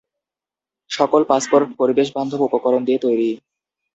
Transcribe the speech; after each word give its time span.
সকল 0.91 1.21
পাসপোর্ট 1.29 1.67
পরিবেশ 1.79 2.07
বান্ধব 2.15 2.39
উপকরণ 2.47 2.81
দিয়ে 2.85 2.99
তৈরি। 2.99 3.29